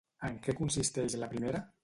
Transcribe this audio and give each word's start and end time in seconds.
En 0.29 0.39
què 0.47 0.55
consisteix 0.61 1.19
la 1.25 1.31
primera? 1.37 1.63